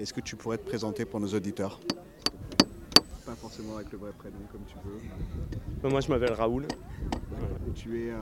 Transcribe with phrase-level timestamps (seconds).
[0.00, 1.78] Est-ce que tu pourrais te présenter pour nos auditeurs?
[3.26, 4.98] Pas forcément avec le vrai prénom comme tu veux.
[5.82, 6.64] Bah, Moi, je m'appelle Raoul.
[7.68, 8.10] Et tu es.
[8.10, 8.16] euh,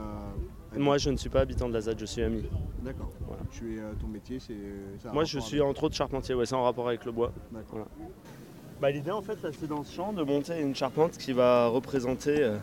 [0.75, 2.43] Moi, je ne suis pas habitant de la ZAD, je suis ami.
[2.83, 3.09] D'accord.
[3.25, 3.41] Voilà.
[3.51, 4.57] Tu es euh, ton métier, c'est.
[5.13, 7.31] Moi, je suis entre autres charpentier, ouais, c'est en rapport avec le bois.
[7.51, 7.69] D'accord.
[7.71, 8.11] Voilà.
[8.81, 11.67] Bah, L'idée, en fait, là, c'est dans ce champ de monter une charpente qui va
[11.67, 12.57] représenter euh,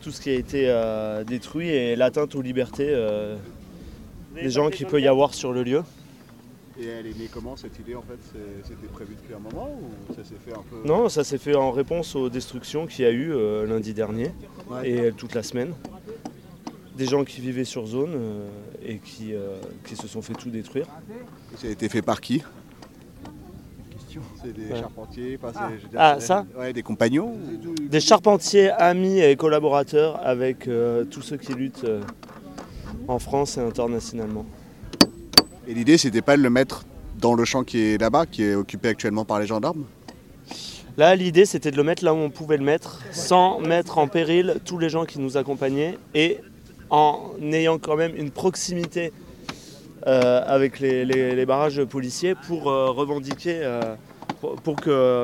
[0.00, 3.36] tout ce qui a été euh, détruit et l'atteinte aux libertés euh,
[4.34, 5.82] des gens qu'il peut y avoir sur le lieu.
[6.80, 8.18] Et elle est née comment cette idée en fait?
[8.64, 10.88] C'était prévu depuis un moment ou ça s'est fait un peu?
[10.88, 14.30] Non, ça s'est fait en réponse aux destructions qu'il y a eu euh, lundi dernier
[14.70, 14.88] Ouais.
[14.88, 15.74] et euh, toute la semaine.
[16.96, 18.48] Des gens qui vivaient sur zone euh,
[18.84, 20.86] et qui, euh, qui se sont fait tout détruire.
[21.52, 22.42] Et Ça a été fait par qui?
[24.42, 24.80] C'est des Ouais.
[24.80, 28.70] charpentiers, enfin, c'est- je veux dire, Ah, c'est- ça Ouais, des compagnons ou- Des charpentiers,
[28.70, 32.00] amis et collaborateurs avec euh, tous ceux qui luttent euh,
[33.08, 34.44] en France et internationalement.
[35.66, 36.84] Et l'idée c'était pas de le mettre
[37.18, 39.84] dans le champ qui est là-bas, qui est occupé actuellement par les gendarmes?
[40.98, 44.08] Là, l'idée, c'était de le mettre là où on pouvait le mettre, sans mettre en
[44.08, 46.38] péril tous les gens qui nous accompagnaient et
[46.90, 49.10] en ayant quand même une proximité
[50.06, 53.94] euh, avec les, barrages policiers pour euh, revendiquer, euh,
[54.40, 55.22] pour, pour que,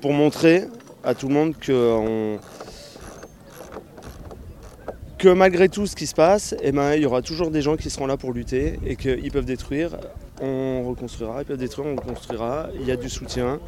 [0.00, 0.64] pour montrer
[1.04, 2.38] à tout le monde que, on-
[5.18, 7.76] que malgré tout ce qui se passe, eh ben, il y aura toujours des gens
[7.76, 9.96] qui seront là pour lutter et qu'ils peuvent détruire.
[10.40, 12.68] On reconstruira, ils peuvent détruire, on reconstruira.
[12.80, 13.58] Il y a du soutien.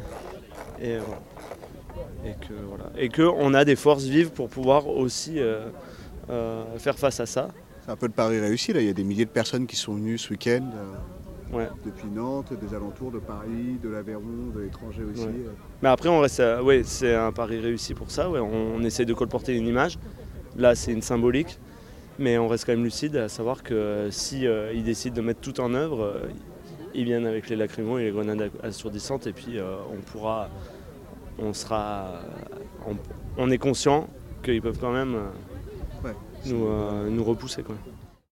[0.81, 1.21] Et voilà.
[2.25, 2.85] Et que voilà.
[2.97, 5.67] Et que on a des forces vives pour pouvoir aussi euh,
[6.29, 7.49] euh, faire face à ça.
[7.85, 9.75] C'est un peu le pari réussi là, il y a des milliers de personnes qui
[9.75, 11.67] sont venues ce week-end euh, Ouais.
[11.85, 15.25] depuis Nantes, des alentours de Paris, de l'Aveyron, de l'étranger aussi.
[15.25, 15.33] Ouais.
[15.81, 18.29] Mais après, on reste, ouais, c'est un pari réussi pour ça.
[18.29, 19.97] On, on essaie de colporter une image.
[20.57, 21.57] Là, c'est une symbolique.
[22.19, 25.21] Mais on reste quand même lucide à savoir que euh, si euh, ils décident de
[25.21, 26.27] mettre tout en œuvre, euh,
[26.93, 30.49] ils viennent avec les lacrymos et les grenades assourdissantes et puis euh, on pourra,
[31.39, 32.21] on sera,
[32.85, 32.95] on,
[33.37, 34.07] on est conscient
[34.43, 35.15] qu'ils peuvent quand même
[36.03, 36.11] Ouais.
[36.47, 36.67] nous,
[37.09, 37.63] nous repousser.
[37.63, 37.75] Quoi.